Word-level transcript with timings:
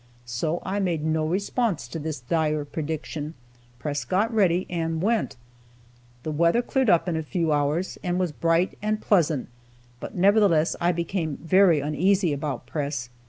So 0.25 0.63
I 0.65 0.79
made 0.79 1.05
no 1.05 1.27
response 1.27 1.87
to 1.89 1.99
this 1.99 2.21
dire 2.21 2.65
prediction; 2.65 3.35
Press 3.77 4.03
got 4.03 4.33
ready, 4.33 4.65
and 4.67 4.99
went. 4.99 5.35
The 6.23 6.31
weather 6.31 6.63
cleared 6.63 6.89
up 6.89 7.07
in 7.07 7.15
a 7.15 7.21
few 7.21 7.53
hours, 7.53 7.99
and 8.01 8.17
was 8.17 8.31
bright 8.31 8.75
and 8.81 8.99
pleasant, 8.99 9.47
but 9.99 10.15
nevertheless 10.15 10.75
I 10.81 10.91
became 10.91 11.37
very 11.37 11.81
uneasy 11.81 12.33
about 12.33 12.65
Press. 12.65 13.09